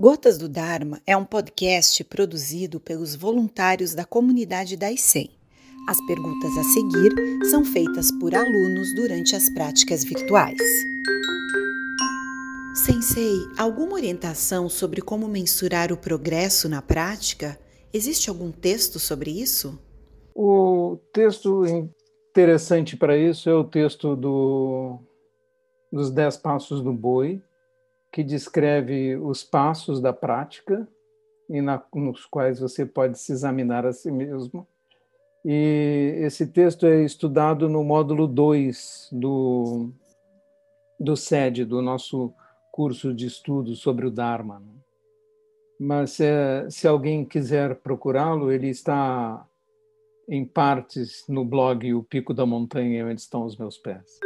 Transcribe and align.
Gotas 0.00 0.38
do 0.38 0.48
Dharma 0.48 1.02
é 1.04 1.16
um 1.16 1.24
podcast 1.24 2.04
produzido 2.04 2.78
pelos 2.78 3.16
voluntários 3.16 3.96
da 3.96 4.04
comunidade 4.04 4.76
da 4.76 4.92
ICEM. 4.92 5.28
As 5.88 6.00
perguntas 6.06 6.56
a 6.56 6.62
seguir 6.62 7.12
são 7.50 7.64
feitas 7.64 8.08
por 8.20 8.32
alunos 8.32 8.94
durante 8.94 9.34
as 9.34 9.50
práticas 9.50 10.04
virtuais. 10.04 10.56
Sensei, 12.76 13.34
alguma 13.58 13.94
orientação 13.94 14.68
sobre 14.68 15.02
como 15.02 15.26
mensurar 15.26 15.90
o 15.90 15.96
progresso 15.96 16.68
na 16.68 16.80
prática? 16.80 17.58
Existe 17.92 18.30
algum 18.30 18.52
texto 18.52 19.00
sobre 19.00 19.32
isso? 19.32 19.76
O 20.32 20.96
texto 21.12 21.64
interessante 22.30 22.96
para 22.96 23.18
isso 23.18 23.50
é 23.50 23.54
o 23.54 23.64
texto 23.64 24.14
do, 24.14 25.00
dos 25.90 26.08
Dez 26.12 26.36
Passos 26.36 26.80
do 26.80 26.92
Boi, 26.92 27.42
que 28.12 28.22
descreve 28.22 29.16
os 29.16 29.44
passos 29.44 30.00
da 30.00 30.12
prática 30.12 30.88
e 31.48 31.60
na, 31.60 31.82
nos 31.94 32.26
quais 32.26 32.60
você 32.60 32.84
pode 32.84 33.18
se 33.18 33.32
examinar 33.32 33.86
a 33.86 33.92
si 33.92 34.10
mesmo. 34.10 34.66
E 35.44 36.14
esse 36.18 36.46
texto 36.46 36.86
é 36.86 37.02
estudado 37.02 37.68
no 37.68 37.82
módulo 37.84 38.26
2 38.26 39.08
do, 39.12 39.90
do 40.98 41.16
SED, 41.16 41.64
do 41.64 41.80
nosso 41.80 42.32
curso 42.72 43.14
de 43.14 43.26
estudo 43.26 43.74
sobre 43.74 44.06
o 44.06 44.10
Dharma. 44.10 44.62
Mas 45.80 46.12
se, 46.12 46.24
se 46.70 46.88
alguém 46.88 47.24
quiser 47.24 47.76
procurá-lo, 47.76 48.50
ele 48.50 48.68
está 48.68 49.46
em 50.28 50.44
partes 50.44 51.24
no 51.28 51.44
blog 51.44 51.94
O 51.94 52.02
Pico 52.02 52.34
da 52.34 52.44
Montanha, 52.44 53.06
onde 53.06 53.20
estão 53.20 53.44
os 53.44 53.56
meus 53.56 53.78
pés. 53.78 54.18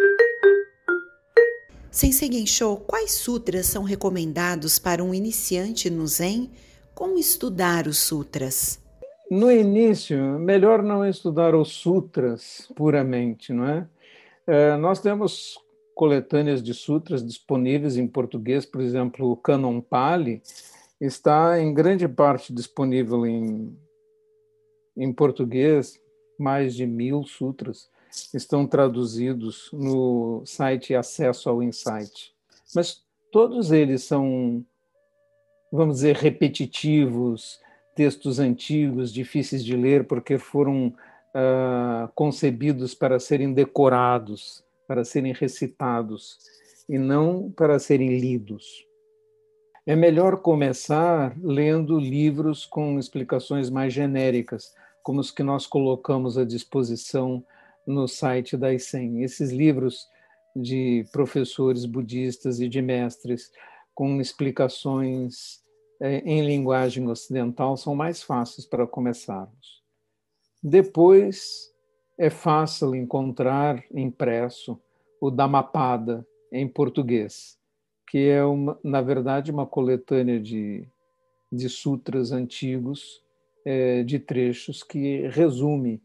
Sensei 1.93 2.33
Gensho, 2.33 2.79
quais 2.87 3.13
sutras 3.13 3.67
são 3.67 3.83
recomendados 3.83 4.79
para 4.79 5.05
um 5.05 5.13
iniciante 5.13 5.91
no 5.91 6.07
Zen? 6.07 6.51
Como 6.95 7.19
estudar 7.19 7.87
os 7.87 7.99
sutras? 7.99 8.83
No 9.31 9.53
início, 9.53 10.17
melhor 10.39 10.83
não 10.83 11.07
estudar 11.07 11.55
os 11.55 11.69
sutras 11.69 12.67
puramente, 12.75 13.53
não 13.53 13.69
é? 13.69 13.87
é 14.47 14.75
nós 14.79 15.01
temos 15.01 15.59
coletâneas 15.95 16.63
de 16.63 16.73
sutras 16.73 17.23
disponíveis 17.23 17.99
em 17.99 18.09
português, 18.09 18.65
por 18.65 18.81
exemplo, 18.81 19.31
o 19.31 19.37
Canon 19.37 19.79
Pali 19.83 20.43
está 20.99 21.61
em 21.61 21.75
grande 21.75 22.09
parte 22.09 22.55
disponível 22.55 23.27
em, 23.27 23.77
em 24.97 25.13
português, 25.13 26.01
mais 26.39 26.75
de 26.75 26.87
mil 26.87 27.23
sutras 27.25 27.91
estão 28.35 28.67
traduzidos 28.67 29.71
no 29.73 30.43
site 30.45 30.95
Acesso 30.95 31.49
ao 31.49 31.63
Insight. 31.63 32.33
Mas 32.75 33.03
todos 33.31 33.73
eles 33.73 34.05
são, 34.05 34.65
vamos 35.71 35.97
dizer, 35.97 36.17
repetitivos, 36.17 37.61
textos 37.95 38.39
antigos, 38.39 39.13
difíceis 39.13 39.65
de 39.65 39.77
ler, 39.77 40.07
porque 40.07 40.39
foram 40.39 40.89
uh, 40.89 42.09
concebidos 42.15 42.95
para 42.95 43.19
serem 43.19 43.53
decorados, 43.53 44.65
para 44.87 45.05
serem 45.05 45.33
recitados, 45.33 46.39
e 46.89 46.99
não 46.99 47.51
para 47.51 47.79
serem 47.79 48.19
lidos. 48.19 48.87
É 49.85 49.97
melhor 49.97 50.39
começar 50.39 51.37
lendo 51.43 51.99
livros 51.99 52.65
com 52.65 52.99
explicações 52.99 53.69
mais 53.69 53.93
genéricas, 53.93 54.73
como 55.03 55.21
os 55.21 55.31
que 55.31 55.43
nós 55.43 55.67
colocamos 55.67 56.39
à 56.39 56.45
disposição 56.45 57.45
no 57.87 58.07
site 58.07 58.57
da 58.57 58.73
ICEM. 58.73 59.23
Esses 59.23 59.51
livros 59.51 60.07
de 60.55 61.05
professores 61.13 61.85
budistas 61.85 62.61
e 62.61 62.69
de 62.69 62.83
mestres 62.83 63.51
com 63.95 64.21
explicações 64.21 65.63
é, 66.01 66.19
em 66.19 66.45
linguagem 66.45 67.09
ocidental 67.09 67.77
são 67.77 67.95
mais 67.95 68.23
fáceis 68.23 68.67
para 68.67 68.87
começarmos. 68.87 69.83
Depois, 70.63 71.73
é 72.19 72.31
fácil 72.31 72.95
encontrar 72.95 73.83
impresso 73.93 74.79
o 75.21 75.31
Dhammapada 75.31 76.27
em 76.53 76.69
português, 76.69 77.59
que 78.09 78.29
é, 78.29 78.45
uma, 78.45 78.79
na 78.83 79.01
verdade, 79.01 79.51
uma 79.51 79.67
coletânea 79.67 80.39
de, 80.41 80.87
de 81.51 81.69
sutras 81.69 82.33
antigos, 82.33 83.23
é, 83.65 84.03
de 84.03 84.19
trechos 84.19 84.83
que 84.83 85.29
resume 85.29 86.03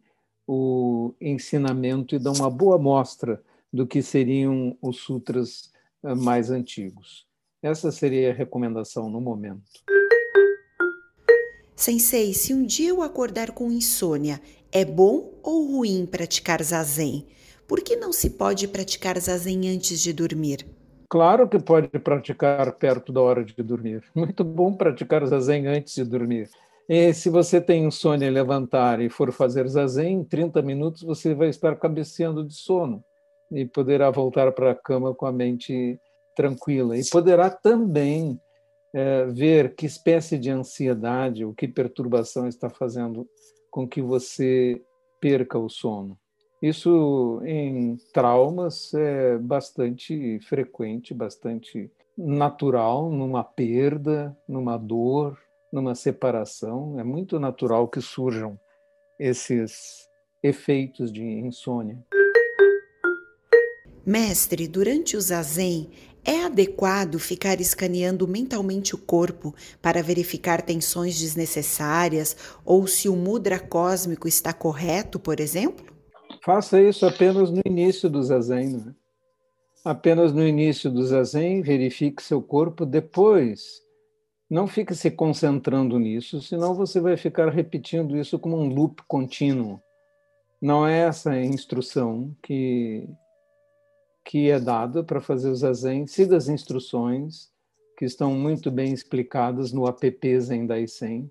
o 0.48 1.14
ensinamento 1.20 2.16
e 2.16 2.20
dão 2.20 2.34
uma 2.34 2.50
boa 2.50 2.78
mostra 2.78 3.42
do 3.72 3.86
que 3.86 4.02
seriam 4.02 4.78
os 4.82 4.98
sutras 5.02 5.70
eh, 6.04 6.16
mais 6.16 6.50
antigos. 6.50 7.28
Essa 7.62 7.92
seria 7.92 8.32
a 8.32 8.34
recomendação 8.34 9.10
no 9.10 9.20
momento. 9.20 9.62
Sensei, 11.76 12.34
se 12.34 12.54
um 12.54 12.66
dia 12.66 12.90
eu 12.90 13.02
acordar 13.02 13.52
com 13.52 13.72
insônia, 13.72 14.42
é 14.72 14.84
bom 14.84 15.34
ou 15.44 15.72
ruim 15.72 16.06
praticar 16.06 16.64
zazen? 16.64 17.28
Por 17.68 17.82
que 17.82 17.96
não 17.96 18.14
se 18.14 18.32
pode 18.32 18.68
praticar 18.68 19.20
zazen 19.20 19.70
antes 19.70 20.02
de 20.02 20.14
dormir? 20.14 20.66
Claro 21.10 21.48
que 21.48 21.60
pode 21.60 21.88
praticar 22.00 22.72
perto 22.74 23.12
da 23.12 23.22
hora 23.22 23.44
de 23.44 23.54
dormir. 23.62 24.04
Muito 24.16 24.44
bom 24.44 24.74
praticar 24.74 25.26
zazen 25.26 25.68
antes 25.68 25.96
de 25.96 26.04
dormir. 26.04 26.50
E 26.90 27.14
se 27.14 27.30
você 27.30 27.60
tem 27.60 27.86
insônia 27.86 28.32
levantar 28.32 29.02
e 29.02 29.10
for 29.10 29.32
fazer 29.34 29.68
zazen, 29.68 30.20
em 30.20 30.24
30 30.24 30.62
minutos 30.62 31.04
você 31.04 31.36
vai 31.36 31.50
estar 31.50 31.76
cabeceando 31.76 32.46
de 32.46 32.54
sono 32.54 33.04
e 33.52 33.66
poderá 33.66 34.10
voltar 34.10 34.52
para 34.54 34.72
a 34.72 34.76
cama 34.76 35.14
com 35.14 35.26
a 35.26 35.32
mente 35.32 36.00
tranquila. 36.36 36.98
E 36.98 37.10
poderá 37.10 37.50
também 37.50 38.40
é, 38.94 39.26
ver 39.26 39.76
que 39.76 39.86
espécie 39.86 40.38
de 40.38 40.50
ansiedade 40.50 41.44
ou 41.44 41.54
que 41.54 41.68
perturbação 41.68 42.48
está 42.48 42.70
fazendo 42.70 43.28
com 43.70 43.88
que 43.88 44.02
você 44.02 44.82
perca 45.20 45.60
o 45.60 45.70
sono. 45.70 46.18
Isso 46.62 47.42
em 47.46 47.98
traumas 48.14 48.94
é 48.94 49.38
bastante 49.38 50.40
frequente, 50.42 51.14
bastante 51.14 51.92
natural, 52.18 53.12
numa 53.12 53.44
perda, 53.44 54.36
numa 54.48 54.78
dor, 54.78 55.38
numa 55.72 55.96
separação, 55.96 57.00
é 57.00 57.04
muito 57.04 57.40
natural 57.40 57.88
que 57.88 58.02
surjam 58.02 58.60
esses 59.20 60.08
efeitos 60.44 61.12
de 61.12 61.24
insônia. 61.24 61.98
Mestre, 64.06 64.68
durante 64.68 65.18
o 65.18 65.22
zazen, 65.22 65.90
é 66.24 66.44
adequado 66.44 67.20
ficar 67.20 67.60
escaneando 67.60 68.28
mentalmente 68.28 68.96
o 68.96 68.98
corpo 68.98 69.54
para 69.82 70.04
verificar 70.04 70.62
tensões 70.62 71.20
desnecessárias 71.20 72.36
ou 72.66 72.86
se 72.86 73.10
o 73.10 73.16
mudra 73.16 73.60
cósmico 73.60 74.28
está 74.28 74.54
correto, 74.54 75.20
por 75.20 75.40
exemplo? 75.40 75.86
Faça 76.44 76.82
isso 76.82 77.06
apenas 77.06 77.50
no 77.50 77.62
início 77.66 78.10
do 78.10 78.22
zazen. 78.22 78.78
Né? 78.78 78.96
Apenas 79.84 80.34
no 80.34 80.46
início 80.46 80.90
do 80.92 81.06
zazen, 81.06 81.62
verifique 81.62 82.22
seu 82.22 82.42
corpo. 82.42 82.86
Depois, 82.86 83.82
não 84.50 84.66
fique 84.66 84.96
se 84.96 85.12
concentrando 85.12 86.00
nisso, 86.00 86.42
senão 86.42 86.74
você 86.74 87.02
vai 87.02 87.18
ficar 87.18 87.50
repetindo 87.50 88.16
isso 88.18 88.40
como 88.40 88.58
um 88.58 88.70
loop 88.70 89.04
contínuo. 89.08 89.82
Não 90.62 90.88
é 90.88 91.00
essa 91.00 91.32
a 91.32 91.44
instrução 91.44 92.36
que, 92.42 93.08
que 94.24 94.50
é 94.50 94.60
dada 94.60 95.04
para 95.04 95.20
fazer 95.20 95.50
o 95.50 95.56
zazen. 95.56 96.08
Siga 96.08 96.38
as 96.38 96.48
instruções 96.48 97.52
que 97.98 98.06
estão 98.06 98.34
muito 98.34 98.72
bem 98.72 98.94
explicadas 98.94 99.74
no 99.74 99.88
app 99.88 100.40
Zen 100.40 100.66
Daisen, 100.66 101.30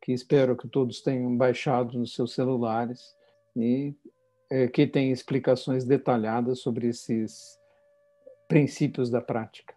que 0.00 0.12
espero 0.12 0.56
que 0.56 0.68
todos 0.68 1.00
tenham 1.00 1.36
baixado 1.36 1.98
nos 1.98 2.14
seus 2.14 2.34
celulares 2.34 3.16
e 3.56 3.94
é, 4.50 4.68
que 4.68 4.86
tem 4.86 5.10
explicações 5.10 5.84
detalhadas 5.84 6.60
sobre 6.60 6.88
esses 6.88 7.58
princípios 8.46 9.10
da 9.10 9.20
prática. 9.20 9.73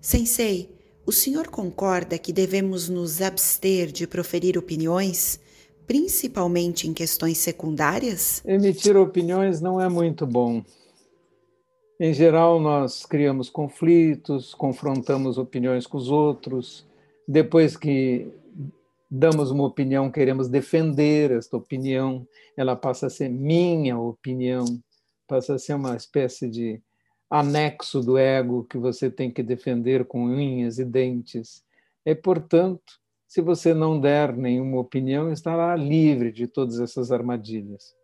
Sensei, 0.00 0.70
o 1.04 1.12
senhor 1.12 1.48
concorda 1.48 2.18
que 2.18 2.32
devemos 2.32 2.88
nos 2.88 3.20
abster 3.20 3.92
de 3.92 4.06
proferir 4.06 4.56
opiniões, 4.56 5.38
principalmente 5.86 6.88
em 6.88 6.94
questões 6.94 7.36
secundárias? 7.36 8.42
Emitir 8.46 8.96
opiniões 8.96 9.60
não 9.60 9.78
é 9.78 9.88
muito 9.90 10.26
bom. 10.26 10.62
Em 11.98 12.14
geral, 12.14 12.58
nós 12.58 13.04
criamos 13.04 13.50
conflitos, 13.50 14.54
confrontamos 14.54 15.36
opiniões 15.36 15.86
com 15.86 15.98
os 15.98 16.10
outros. 16.10 16.86
Depois 17.28 17.76
que 17.76 18.26
damos 19.10 19.50
uma 19.50 19.64
opinião, 19.66 20.10
queremos 20.10 20.48
defender 20.48 21.30
esta 21.32 21.58
opinião, 21.58 22.26
ela 22.56 22.74
passa 22.74 23.08
a 23.08 23.10
ser 23.10 23.28
minha 23.28 23.98
opinião, 23.98 24.64
passa 25.28 25.56
a 25.56 25.58
ser 25.58 25.74
uma 25.74 25.94
espécie 25.94 26.48
de 26.48 26.80
anexo 27.30 28.00
do 28.00 28.18
ego 28.18 28.64
que 28.64 28.76
você 28.76 29.08
tem 29.08 29.30
que 29.30 29.42
defender 29.42 30.04
com 30.04 30.24
unhas 30.24 30.80
e 30.80 30.84
dentes. 30.84 31.64
É, 32.04 32.14
portanto, 32.14 33.00
se 33.28 33.40
você 33.40 33.72
não 33.72 34.00
der 34.00 34.36
nenhuma 34.36 34.80
opinião, 34.80 35.30
estará 35.30 35.76
livre 35.76 36.32
de 36.32 36.48
todas 36.48 36.80
essas 36.80 37.12
armadilhas. 37.12 37.94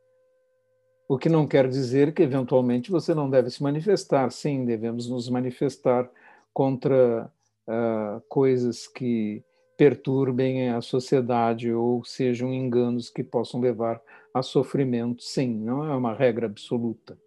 O 1.09 1.19
que 1.19 1.29
não 1.29 1.47
quer 1.47 1.69
dizer 1.69 2.15
que, 2.15 2.23
eventualmente, 2.23 2.91
você 2.93 3.13
não 3.13 3.29
deve 3.29 3.51
se 3.51 3.61
manifestar. 3.61 4.31
Sim, 4.31 4.65
devemos 4.65 5.09
nos 5.09 5.29
manifestar 5.29 6.09
contra 6.53 7.31
uh, 7.67 8.21
coisas 8.29 8.87
que 8.87 9.43
perturbem 9.77 10.71
a 10.71 10.81
sociedade 10.81 11.73
ou 11.73 12.05
sejam 12.05 12.55
enganos 12.55 13.11
que 13.11 13.25
possam 13.25 13.61
levar 13.61 14.01
a 14.33 14.43
sofrimento. 14.43 15.23
Sim, 15.23 15.57
não 15.57 15.85
é 15.85 15.95
uma 15.95 16.15
regra 16.15 16.47
absoluta. 16.47 17.19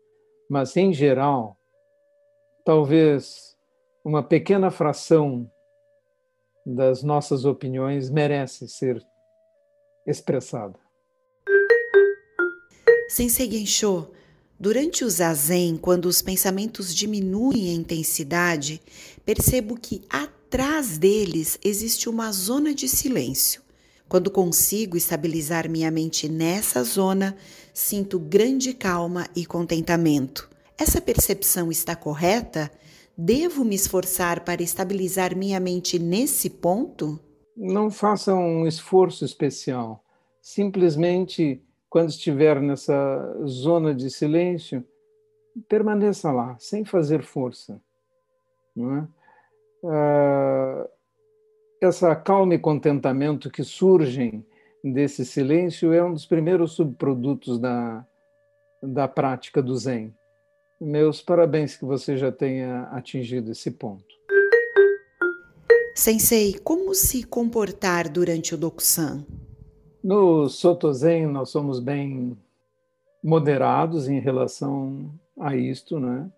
Mas, 0.49 0.75
em 0.77 0.93
geral, 0.93 1.58
talvez 2.69 3.57
uma 4.06 4.21
pequena 4.21 4.69
fração 4.69 5.50
das 6.63 7.01
nossas 7.01 7.44
opiniões 7.44 8.12
merece 8.12 8.68
ser 8.68 9.04
expressada. 10.06 10.77
Sensei 13.07 13.50
Gensho, 13.50 14.12
durante 14.60 15.04
o 15.04 15.10
zazen, 15.10 15.77
quando 15.77 16.06
os 16.06 16.21
pensamentos 16.21 16.94
diminuem 16.94 17.69
em 17.69 17.77
intensidade, 17.77 18.80
percebo 19.25 19.75
que 19.75 20.04
atrás 20.07 21.00
deles 21.00 21.57
existe 21.66 22.07
uma 22.07 22.31
zona 22.31 22.71
de 22.71 22.88
silêncio. 22.88 23.63
Quando 24.07 24.30
consigo 24.30 24.95
estabilizar 24.95 25.68
minha 25.68 25.89
mente 25.89 26.30
nessa 26.30 26.83
zona, 26.83 27.36
sinto 27.74 28.19
grande 28.19 28.75
calma 28.75 29.27
e 29.36 29.44
contentamento. 29.44 30.48
Essa 30.79 31.01
percepção 31.01 31.69
está 31.69 31.93
correta? 31.93 32.71
Devo 33.17 33.65
me 33.65 33.75
esforçar 33.75 34.45
para 34.45 34.63
estabilizar 34.63 35.35
minha 35.35 35.59
mente 35.59 35.99
nesse 35.99 36.49
ponto? 36.49 37.19
Não 37.57 37.91
faça 37.91 38.33
um 38.33 38.65
esforço 38.65 39.25
especial. 39.25 40.01
Simplesmente, 40.41 41.61
quando 41.89 42.11
estiver 42.11 42.61
nessa 42.61 42.95
zona 43.45 43.93
de 43.93 44.09
silêncio, 44.09 44.81
permaneça 45.67 46.31
lá, 46.31 46.55
sem 46.57 46.85
fazer 46.85 47.23
força. 47.23 47.81
É? 48.77 49.07
Ah, 49.85 50.89
essa 51.81 52.15
calma 52.15 52.55
e 52.55 52.59
contentamento 52.59 53.51
que 53.51 53.65
surgem 53.65 54.45
desse 54.81 55.25
silêncio 55.25 55.91
é 55.91 56.01
um 56.01 56.13
dos 56.13 56.25
primeiros 56.25 56.71
subprodutos 56.71 57.59
da, 57.59 58.07
da 58.81 59.09
prática 59.09 59.61
do 59.61 59.75
Zen. 59.75 60.17
Meus 60.79 61.21
parabéns 61.21 61.75
que 61.75 61.83
você 61.83 62.15
já 62.15 62.31
tenha 62.31 62.83
atingido 62.83 63.51
esse 63.51 63.69
ponto. 63.69 64.05
Sensei, 65.93 66.57
como 66.63 66.95
se 66.95 67.23
comportar 67.25 68.07
durante 68.07 68.55
o 68.55 68.57
Dokusan? 68.57 69.25
No 70.01 70.47
Soto 70.47 70.93
Zen, 70.93 71.27
nós 71.27 71.49
somos 71.49 71.81
bem 71.81 72.37
moderados 73.21 74.07
em 74.07 74.21
relação 74.21 75.11
a 75.37 75.53
isto, 75.53 75.99
né? 75.99 76.31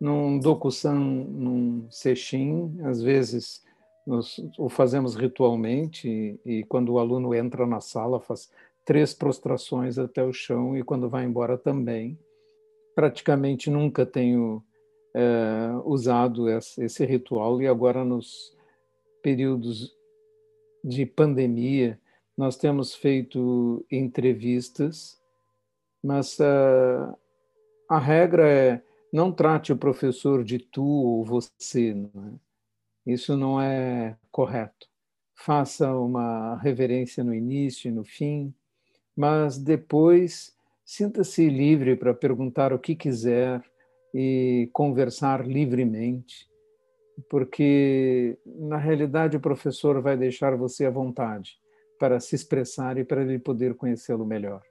Num 0.00 0.38
Dokusan, 0.38 0.94
num 0.94 1.88
Sesshin, 1.90 2.80
às 2.84 3.02
vezes 3.02 3.64
nós 4.06 4.40
o 4.56 4.68
fazemos 4.68 5.16
ritualmente 5.16 6.08
e, 6.08 6.60
e 6.60 6.64
quando 6.64 6.92
o 6.92 7.00
aluno 7.00 7.34
entra 7.34 7.66
na 7.66 7.80
sala 7.80 8.20
faz 8.20 8.48
três 8.84 9.12
prostrações 9.12 9.98
até 9.98 10.22
o 10.22 10.32
chão 10.32 10.76
e 10.76 10.84
quando 10.84 11.08
vai 11.08 11.24
embora 11.24 11.58
também 11.58 12.16
praticamente 12.98 13.70
nunca 13.70 14.04
tenho 14.04 14.60
é, 15.14 15.70
usado 15.84 16.48
esse 16.48 17.06
ritual 17.06 17.62
e 17.62 17.68
agora 17.68 18.04
nos 18.04 18.52
períodos 19.22 19.96
de 20.82 21.06
pandemia 21.06 21.96
nós 22.36 22.56
temos 22.56 22.96
feito 22.96 23.86
entrevistas, 23.88 25.16
mas 26.02 26.40
uh, 26.40 27.16
a 27.88 28.00
regra 28.00 28.50
é 28.50 28.82
não 29.12 29.30
trate 29.30 29.72
o 29.72 29.78
professor 29.78 30.42
de 30.42 30.58
tu 30.58 30.84
ou 30.84 31.24
você. 31.24 31.94
Não 31.94 32.10
é? 32.26 33.12
Isso 33.12 33.36
não 33.36 33.60
é 33.60 34.16
correto. 34.32 34.88
Faça 35.36 35.92
uma 35.94 36.56
reverência 36.56 37.22
no 37.22 37.32
início 37.32 37.88
e 37.88 37.92
no 37.92 38.02
fim, 38.02 38.52
mas 39.16 39.56
depois 39.56 40.57
Sinta-se 40.90 41.50
livre 41.50 41.96
para 41.96 42.14
perguntar 42.14 42.72
o 42.72 42.78
que 42.78 42.96
quiser 42.96 43.62
e 44.14 44.70
conversar 44.72 45.46
livremente, 45.46 46.48
porque 47.28 48.38
na 48.46 48.78
realidade 48.78 49.36
o 49.36 49.40
professor 49.40 50.00
vai 50.00 50.16
deixar 50.16 50.56
você 50.56 50.86
à 50.86 50.90
vontade 50.90 51.58
para 52.00 52.18
se 52.20 52.34
expressar 52.34 52.96
e 52.96 53.04
para 53.04 53.20
ele 53.20 53.38
poder 53.38 53.74
conhecê-lo 53.74 54.24
melhor. 54.24 54.62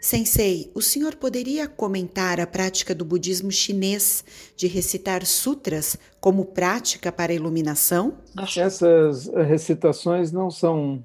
Sensei, 0.00 0.72
o 0.74 0.80
senhor 0.80 1.16
poderia 1.16 1.68
comentar 1.68 2.40
a 2.40 2.46
prática 2.46 2.94
do 2.94 3.04
budismo 3.04 3.50
chinês 3.50 4.24
de 4.56 4.66
recitar 4.66 5.26
sutras 5.26 5.98
como 6.18 6.46
prática 6.46 7.12
para 7.12 7.30
a 7.30 7.34
iluminação? 7.34 8.16
Essas 8.56 9.26
recitações 9.26 10.32
não 10.32 10.50
são 10.50 11.04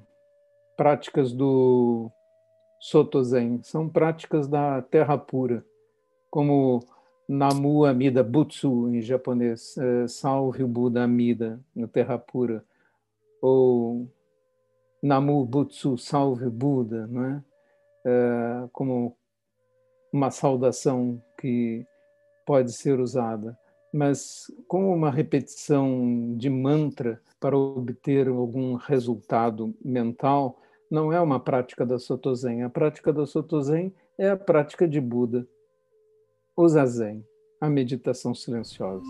práticas 0.74 1.34
do 1.34 2.10
Sotozen, 2.84 3.62
são 3.62 3.88
práticas 3.88 4.46
da 4.46 4.82
terra 4.82 5.16
pura, 5.16 5.64
como 6.30 6.84
Namu 7.26 7.86
Amida 7.86 8.22
Butsu 8.22 8.90
em 8.90 9.00
japonês, 9.00 9.74
é, 9.78 10.06
salve 10.06 10.62
o 10.62 10.68
Buda 10.68 11.02
Amida 11.02 11.58
na 11.74 11.88
terra 11.88 12.18
pura, 12.18 12.62
ou 13.40 14.06
Namu 15.02 15.46
Butsu, 15.46 15.96
salve 15.96 16.50
Buda, 16.50 17.06
não 17.06 17.24
é? 17.24 17.44
é 18.04 18.68
como 18.70 19.16
uma 20.12 20.30
saudação 20.30 21.22
que 21.40 21.86
pode 22.44 22.70
ser 22.70 23.00
usada, 23.00 23.58
mas 23.94 24.52
como 24.68 24.92
uma 24.94 25.10
repetição 25.10 26.36
de 26.36 26.50
mantra 26.50 27.18
para 27.40 27.56
obter 27.56 28.28
algum 28.28 28.74
resultado 28.74 29.74
mental, 29.82 30.60
não 30.94 31.12
é 31.12 31.20
uma 31.20 31.40
prática 31.40 31.84
da 31.84 31.98
Sotozen. 31.98 32.62
A 32.62 32.70
prática 32.70 33.12
da 33.12 33.26
Sotozen 33.26 33.92
é 34.16 34.30
a 34.30 34.36
prática 34.36 34.86
de 34.86 35.00
Buda, 35.00 35.46
o 36.56 36.68
Zazen, 36.68 37.26
a 37.60 37.68
meditação 37.68 38.32
silenciosa. 38.32 39.04